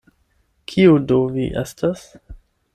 Kiu 0.71 0.97
do 1.13 1.19
vi 1.37 1.47
estas? 1.65 2.11